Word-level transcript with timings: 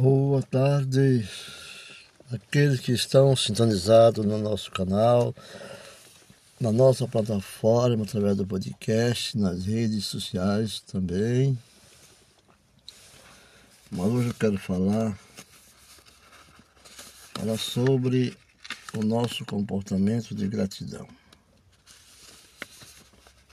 Boa 0.00 0.40
tarde, 0.44 1.28
aqueles 2.30 2.78
que 2.78 2.92
estão 2.92 3.34
sintonizados 3.34 4.24
no 4.24 4.38
nosso 4.38 4.70
canal, 4.70 5.34
na 6.60 6.70
nossa 6.70 7.08
plataforma, 7.08 8.04
através 8.04 8.36
do 8.36 8.46
podcast, 8.46 9.36
nas 9.36 9.64
redes 9.64 10.04
sociais 10.04 10.78
também. 10.78 11.58
Mas 13.90 14.06
hoje 14.06 14.28
eu 14.28 14.34
quero 14.34 14.56
falar, 14.56 15.18
falar 17.34 17.58
sobre 17.58 18.38
o 18.96 19.02
nosso 19.02 19.44
comportamento 19.44 20.32
de 20.32 20.46
gratidão. 20.46 21.08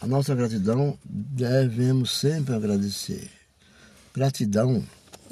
A 0.00 0.06
nossa 0.06 0.34
gratidão 0.34 0.98
devemos 1.04 2.18
sempre 2.18 2.54
agradecer. 2.54 3.30
Gratidão 4.14 4.82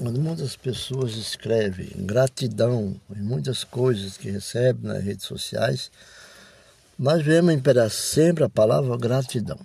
quando 0.00 0.20
muitas 0.20 0.54
pessoas 0.54 1.16
escrevem 1.16 1.90
gratidão 2.06 3.00
em 3.16 3.20
muitas 3.20 3.64
coisas 3.64 4.16
que 4.16 4.30
recebem 4.30 4.92
nas 4.92 5.02
redes 5.02 5.26
sociais, 5.26 5.90
nós 6.96 7.20
vemos 7.20 7.52
imperar 7.52 7.90
sempre 7.90 8.44
a 8.44 8.48
palavra 8.48 8.96
gratidão. 8.96 9.58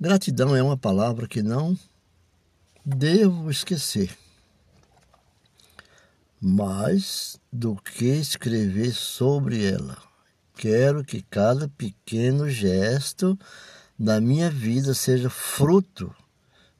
Gratidão 0.00 0.54
é 0.54 0.62
uma 0.62 0.76
palavra 0.76 1.26
que 1.26 1.42
não 1.42 1.76
devo 2.86 3.50
esquecer. 3.50 4.16
Mais 6.40 7.40
do 7.52 7.74
que 7.74 8.06
escrever 8.06 8.92
sobre 8.92 9.64
ela, 9.64 9.98
quero 10.54 11.04
que 11.04 11.20
cada 11.22 11.68
pequeno 11.68 12.48
gesto 12.48 13.36
da 13.98 14.20
minha 14.20 14.48
vida 14.48 14.94
seja 14.94 15.28
fruto 15.28 16.14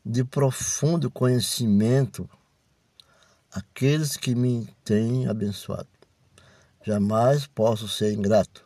de 0.04 0.24
profundo 0.24 1.10
conhecimento 1.10 2.28
aqueles 3.52 4.16
que 4.16 4.34
me 4.34 4.66
têm 4.84 5.28
abençoado. 5.28 5.88
Jamais 6.84 7.46
posso 7.46 7.88
ser 7.88 8.12
ingrato, 8.12 8.64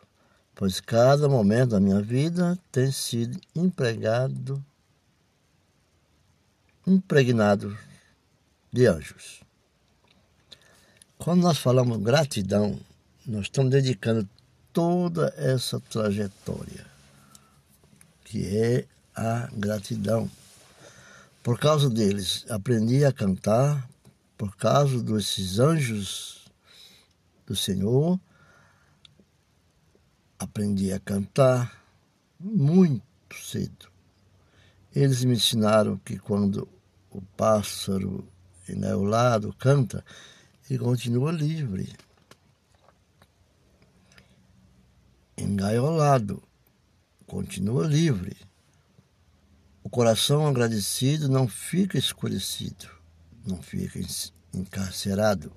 pois 0.55 0.79
cada 0.79 1.29
momento 1.29 1.71
da 1.71 1.79
minha 1.79 2.01
vida 2.01 2.57
tem 2.71 2.91
sido 2.91 3.39
empregado, 3.55 4.63
impregnado 6.85 7.77
de 8.71 8.87
anjos. 8.87 9.41
Quando 11.17 11.41
nós 11.41 11.57
falamos 11.57 11.97
gratidão, 11.97 12.79
nós 13.25 13.43
estamos 13.43 13.71
dedicando 13.71 14.27
toda 14.71 15.33
essa 15.37 15.79
trajetória, 15.79 16.85
que 18.23 18.45
é 18.57 18.85
a 19.15 19.49
gratidão. 19.51 20.29
Por 21.47 21.57
causa 21.57 21.89
deles, 21.89 22.45
aprendi 22.49 23.05
a 23.05 23.13
cantar, 23.13 23.89
por 24.37 24.57
causa 24.57 25.01
desses 25.01 25.59
anjos 25.59 26.45
do 27.45 27.55
Senhor, 27.55 28.19
aprendi 30.37 30.91
a 30.91 30.99
cantar 30.99 31.85
muito 32.37 33.01
cedo. 33.33 33.89
Eles 34.93 35.23
me 35.23 35.35
ensinaram 35.35 35.97
que 35.99 36.19
quando 36.19 36.67
o 37.09 37.21
pássaro 37.21 38.27
engaulado 38.67 39.53
canta, 39.53 40.03
ele 40.69 40.79
continua 40.79 41.31
livre. 41.31 41.95
Engaiolado, 45.37 46.43
continua 47.25 47.87
livre. 47.87 48.35
O 49.87 49.89
coração 49.89 50.45
agradecido 50.45 51.29
não 51.29 51.47
fica 51.47 51.97
escurecido, 51.97 52.89
não 53.45 53.61
fica 53.61 53.97
encarcerado. 54.53 55.49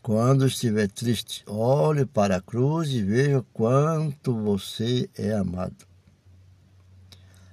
Quando 0.00 0.46
estiver 0.46 0.88
triste, 0.88 1.44
olhe 1.46 2.06
para 2.06 2.36
a 2.36 2.40
cruz 2.40 2.88
e 2.88 3.02
veja 3.02 3.44
quanto 3.52 4.34
você 4.34 5.10
é 5.14 5.30
amado. 5.34 5.86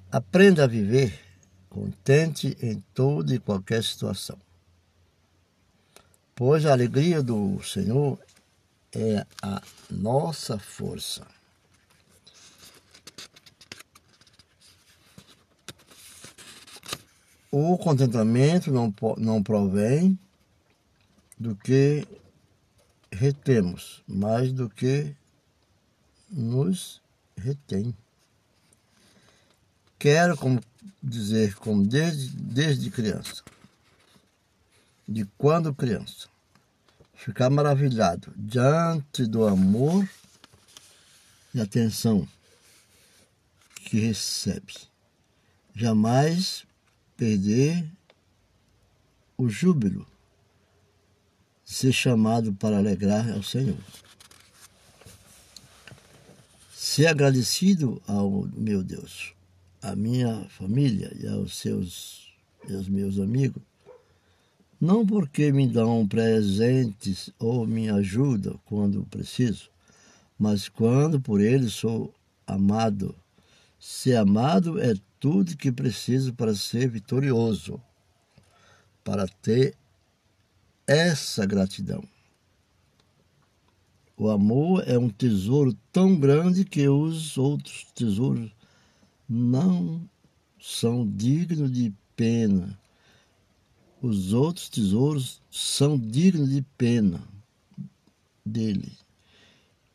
Aprenda 0.10 0.64
a 0.64 0.68
viver 0.68 1.20
contente 1.70 2.58
em 2.62 2.80
toda 2.94 3.36
e 3.36 3.38
qualquer 3.38 3.84
situação. 3.84 4.40
Pois 6.34 6.66
a 6.66 6.72
alegria 6.72 7.22
do 7.22 7.62
Senhor 7.64 8.18
é 8.94 9.26
a 9.42 9.62
nossa 9.92 10.58
força. 10.58 11.28
O 17.52 17.78
contentamento 17.78 18.72
não, 18.72 18.94
não 19.18 19.42
provém 19.42 20.18
do 21.38 21.56
que 21.56 22.08
retemos, 23.12 24.04
mais 24.08 24.52
do 24.52 24.70
que 24.70 25.16
nos 26.30 27.02
retém. 27.36 27.96
Quero 29.98 30.38
como 30.38 30.62
dizer 31.02 31.56
como 31.56 31.86
desde, 31.86 32.30
desde 32.36 32.92
criança, 32.92 33.44
de 35.08 35.26
quando 35.38 35.74
criança, 35.74 36.28
ficar 37.16 37.50
maravilhado 37.50 38.32
diante 38.36 39.26
do 39.26 39.46
amor 39.46 40.08
e 41.54 41.60
atenção 41.60 42.28
que 43.76 44.00
recebe. 44.00 44.74
Jamais 45.76 46.66
perder 47.20 47.86
o 49.38 49.50
júbilo, 49.50 50.08
ser 51.66 51.92
chamado 51.92 52.54
para 52.54 52.78
alegrar 52.78 53.30
ao 53.34 53.44
Senhor. 53.44 53.78
Ser 56.74 57.08
agradecido 57.08 58.02
ao 58.08 58.48
meu 58.56 58.82
Deus, 58.82 59.34
à 59.82 59.98
minha 59.98 60.48
família 60.48 61.12
e 61.20 61.28
aos 61.28 61.58
seus 61.58 62.30
e 62.70 62.74
aos 62.74 62.88
meus 62.88 63.20
amigos, 63.20 63.62
não 64.80 65.06
porque 65.06 65.52
me 65.52 65.68
dão 65.68 66.08
presentes 66.08 67.30
ou 67.38 67.68
me 67.68 67.90
ajudam 67.90 68.58
quando 68.66 69.06
preciso, 69.06 69.70
mas 70.38 70.70
quando 70.70 71.20
por 71.20 71.42
eles 71.42 71.74
sou 71.74 72.14
amado. 72.48 73.14
Ser 73.78 74.16
amado 74.16 74.82
é 74.82 74.94
tudo 75.20 75.58
que 75.58 75.72
preciso 75.72 76.34
para 76.34 76.56
ser 76.56 76.88
vitorioso, 76.90 77.82
para 79.04 79.28
ter 79.28 79.76
essa 80.88 81.46
gratidão. 81.46 82.04
O 84.18 84.30
amor 84.30 84.84
é 84.88 84.98
um 84.98 85.10
tesouro 85.10 85.74
tão 85.92 86.20
grande 86.20 86.66
que 86.66 86.88
os 86.90 87.38
outros 87.38 87.86
tesouros 87.96 88.52
não 89.28 90.02
são 90.60 91.08
dignos 91.08 91.72
de 91.72 91.94
pena. 92.16 92.78
Os 94.02 94.34
outros 94.34 94.68
tesouros 94.68 95.42
são 95.50 95.98
dignos 95.98 96.50
de 96.50 96.62
pena 96.78 97.26
dele. 98.46 98.92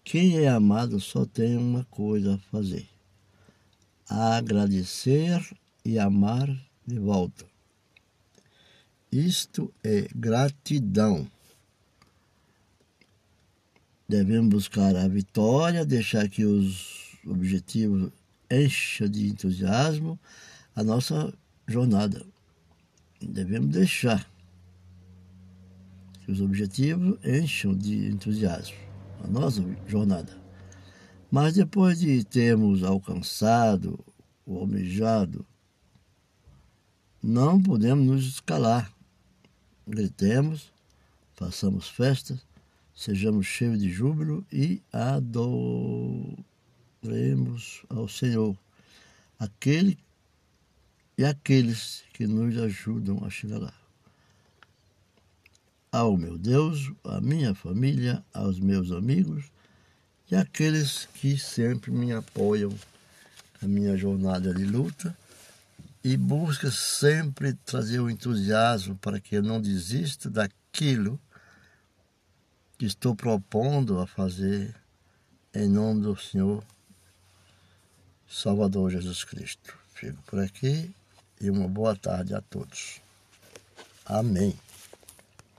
Quem 0.02 0.38
é 0.38 0.48
amado 0.48 1.00
só 1.00 1.26
tem 1.26 1.56
uma 1.56 1.84
coisa 1.84 2.34
a 2.34 2.38
fazer: 2.50 2.88
agradecer 4.14 5.40
e 5.84 5.98
amar 5.98 6.48
de 6.86 6.98
volta. 6.98 7.44
Isto 9.10 9.72
é 9.82 10.08
gratidão. 10.14 11.30
Devemos 14.08 14.50
buscar 14.50 14.96
a 14.96 15.06
vitória, 15.08 15.84
deixar 15.84 16.28
que 16.28 16.44
os 16.44 17.16
objetivos 17.26 18.10
encham 18.50 19.08
de 19.08 19.28
entusiasmo 19.28 20.18
a 20.74 20.82
nossa 20.82 21.32
jornada. 21.66 22.24
Devemos 23.20 23.70
deixar 23.70 24.28
que 26.24 26.32
os 26.32 26.40
objetivos 26.40 27.18
encham 27.24 27.74
de 27.74 28.08
entusiasmo 28.08 28.76
a 29.22 29.28
nossa 29.28 29.62
jornada. 29.86 30.43
Mas 31.34 31.54
depois 31.54 31.98
de 31.98 32.22
termos 32.22 32.84
alcançado 32.84 33.98
o 34.46 34.56
almejado, 34.56 35.44
não 37.20 37.60
podemos 37.60 38.06
nos 38.06 38.24
escalar. 38.24 38.94
Gritemos, 39.84 40.72
façamos 41.34 41.88
festas, 41.88 42.38
sejamos 42.94 43.46
cheios 43.46 43.80
de 43.80 43.90
júbilo 43.90 44.46
e 44.52 44.80
adoremos 44.92 46.38
ao 47.88 48.06
Senhor, 48.08 48.56
aquele 49.36 49.98
e 51.18 51.24
aqueles 51.24 52.04
que 52.12 52.28
nos 52.28 52.56
ajudam 52.58 53.24
a 53.24 53.28
chegar 53.28 53.58
lá. 53.58 53.74
Ao 55.90 56.16
meu 56.16 56.38
Deus, 56.38 56.92
à 57.02 57.20
minha 57.20 57.56
família, 57.56 58.24
aos 58.32 58.60
meus 58.60 58.92
amigos, 58.92 59.52
e 60.30 60.36
aqueles 60.36 61.06
que 61.14 61.38
sempre 61.38 61.90
me 61.90 62.12
apoiam 62.12 62.72
na 63.60 63.68
minha 63.68 63.96
jornada 63.96 64.54
de 64.54 64.64
luta 64.64 65.16
e 66.02 66.16
busca 66.16 66.70
sempre 66.70 67.54
trazer 67.64 68.00
o 68.00 68.10
entusiasmo 68.10 68.96
para 68.96 69.20
que 69.20 69.36
eu 69.36 69.42
não 69.42 69.60
desista 69.60 70.28
daquilo 70.28 71.18
que 72.78 72.86
estou 72.86 73.14
propondo 73.14 74.00
a 74.00 74.06
fazer 74.06 74.74
em 75.54 75.68
nome 75.68 76.02
do 76.02 76.16
Senhor 76.16 76.62
Salvador 78.28 78.90
Jesus 78.90 79.24
Cristo. 79.24 79.74
Fico 79.94 80.20
por 80.24 80.40
aqui 80.40 80.94
e 81.40 81.48
uma 81.50 81.68
boa 81.68 81.94
tarde 81.94 82.34
a 82.34 82.40
todos. 82.40 83.00
Amém. 84.04 84.58